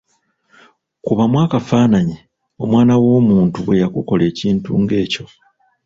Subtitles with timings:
[1.05, 2.17] Kubamu akafaananyi
[2.63, 5.25] omwana w'omuntu bwe yakukola ekintu ng'ekyo!